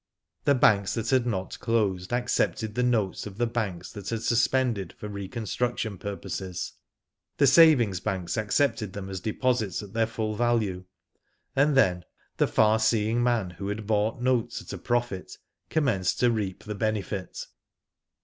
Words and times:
The 0.45 0.55
banks 0.55 0.95
•that 0.95 1.11
had 1.11 1.27
not 1.27 1.59
closed 1.59 2.11
accepted 2.11 2.73
the 2.73 2.81
notes 2.81 3.27
of 3.27 3.37
the 3.37 3.45
banks 3.45 3.91
that 3.91 4.09
had 4.09 4.23
suspended 4.23 4.93
for 4.93 5.07
reconstruction 5.07 5.99
pur 5.99 6.15
poses, 6.17 6.73
the 7.37 7.45
sa; 7.45 7.75
ving 7.75 7.93
banks 8.03 8.35
accepted 8.35 8.93
them 8.93 9.11
as 9.11 9.19
deposits 9.19 9.83
at 9.83 9.93
their 9.93 10.07
full 10.07 10.33
value, 10.33 10.85
and 11.55 11.77
then 11.77 12.03
the 12.37 12.47
far 12.47 12.79
seeing 12.79 13.21
man 13.21 13.51
who 13.51 13.67
had 13.67 13.85
bought 13.85 14.19
notes 14.19 14.59
at 14.59 14.73
a 14.73 14.79
profit 14.79 15.37
commenced 15.69 16.19
to 16.21 16.31
reap 16.31 16.63
the 16.63 16.73
benefit. 16.73 17.45